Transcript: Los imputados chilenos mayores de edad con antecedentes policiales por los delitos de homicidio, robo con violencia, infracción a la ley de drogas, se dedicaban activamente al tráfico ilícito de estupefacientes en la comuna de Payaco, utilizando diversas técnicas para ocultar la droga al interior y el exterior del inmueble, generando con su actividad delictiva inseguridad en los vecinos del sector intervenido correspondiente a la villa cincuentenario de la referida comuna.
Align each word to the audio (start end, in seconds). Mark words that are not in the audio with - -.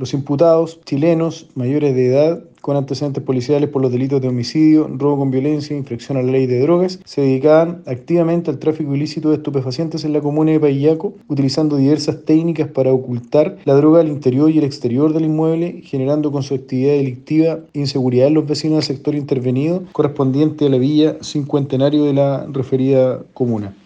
Los 0.00 0.14
imputados 0.14 0.80
chilenos 0.86 1.46
mayores 1.54 1.94
de 1.94 2.06
edad 2.06 2.42
con 2.62 2.74
antecedentes 2.74 3.22
policiales 3.22 3.68
por 3.68 3.82
los 3.82 3.92
delitos 3.92 4.22
de 4.22 4.28
homicidio, 4.28 4.88
robo 4.88 5.18
con 5.18 5.30
violencia, 5.30 5.76
infracción 5.76 6.16
a 6.16 6.22
la 6.22 6.32
ley 6.32 6.46
de 6.46 6.58
drogas, 6.60 7.00
se 7.04 7.20
dedicaban 7.20 7.82
activamente 7.84 8.50
al 8.50 8.58
tráfico 8.58 8.94
ilícito 8.94 9.28
de 9.28 9.36
estupefacientes 9.36 10.06
en 10.06 10.14
la 10.14 10.22
comuna 10.22 10.52
de 10.52 10.60
Payaco, 10.60 11.12
utilizando 11.28 11.76
diversas 11.76 12.24
técnicas 12.24 12.68
para 12.68 12.94
ocultar 12.94 13.58
la 13.66 13.74
droga 13.74 14.00
al 14.00 14.08
interior 14.08 14.50
y 14.50 14.56
el 14.56 14.64
exterior 14.64 15.12
del 15.12 15.26
inmueble, 15.26 15.82
generando 15.84 16.32
con 16.32 16.42
su 16.42 16.54
actividad 16.54 16.94
delictiva 16.94 17.58
inseguridad 17.74 18.28
en 18.28 18.34
los 18.34 18.46
vecinos 18.46 18.78
del 18.78 18.96
sector 18.96 19.14
intervenido 19.14 19.82
correspondiente 19.92 20.64
a 20.64 20.70
la 20.70 20.78
villa 20.78 21.18
cincuentenario 21.20 22.04
de 22.04 22.14
la 22.14 22.46
referida 22.50 23.22
comuna. 23.34 23.74